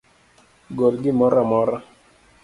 Gol 0.79 0.95
gimoro 1.03 1.37
amora 1.43 1.77